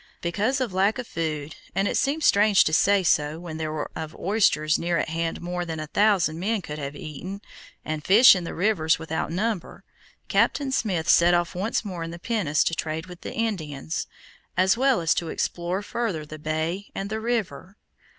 [0.19, 3.91] Because of lack of food, and it seems strange to say so when there were
[3.95, 7.39] of oysters near at hand more than a thousand men could have eaten,
[7.85, 9.83] and fish in the rivers without number,
[10.27, 14.07] Captain Smith set off once more in the pinnace to trade with the Indians,
[14.57, 17.77] as well as to explore further the bay and the river.